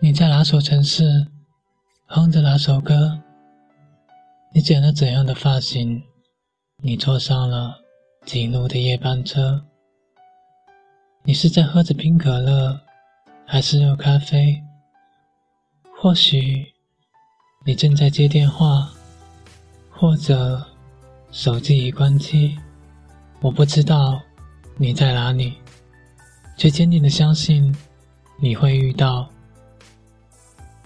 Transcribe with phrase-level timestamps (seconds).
[0.00, 1.26] 你在哪所城市？
[2.06, 3.20] 哼着哪首歌？
[4.54, 6.00] 你剪了怎样的发型？
[6.80, 7.74] 你坐上了
[8.24, 9.64] 几路的夜班车？
[11.24, 12.80] 你是在喝着冰可乐，
[13.44, 14.62] 还是热咖啡？
[16.00, 16.72] 或许
[17.66, 18.88] 你正在接电话，
[19.90, 20.64] 或者
[21.32, 22.56] 手机已关机。
[23.40, 24.20] 我不知道
[24.76, 25.54] 你在哪里，
[26.56, 27.74] 却坚定的相信
[28.40, 29.28] 你会遇到。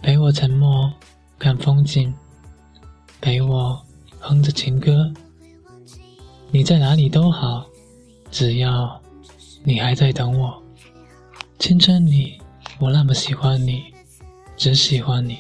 [0.02, 0.92] 陪我沉默，
[1.38, 2.12] 看风景；
[3.20, 3.80] 陪我
[4.19, 5.09] 哼着情歌。
[6.51, 7.65] 你在哪里都好，
[8.28, 9.01] 只要
[9.62, 10.61] 你还在等我。
[11.61, 12.37] 青春里，
[12.80, 13.84] 我那么喜欢你，
[14.56, 15.38] 只喜欢你。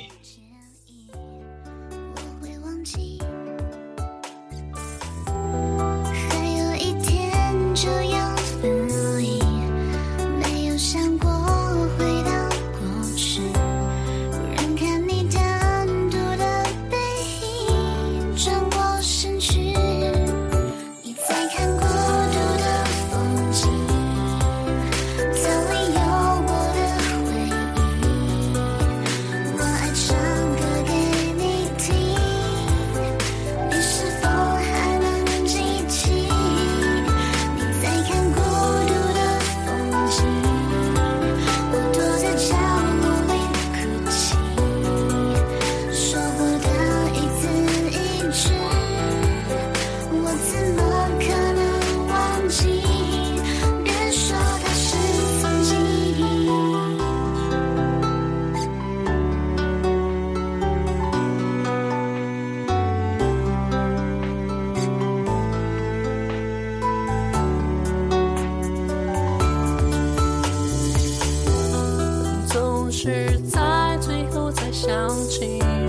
[73.04, 75.81] 是在最后才想起。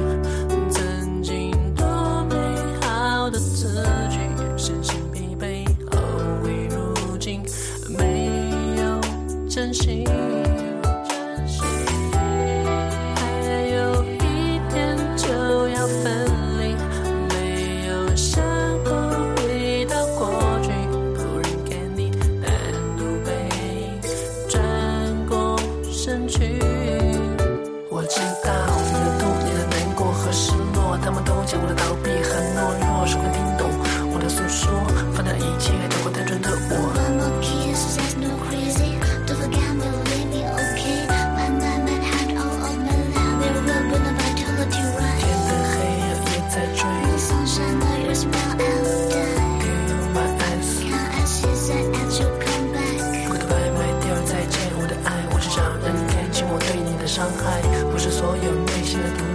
[27.90, 28.50] 我知道
[28.86, 32.22] 你的痛，你的难过和失落，他们都将我的逃避。
[57.91, 59.33] 不是所有内心的独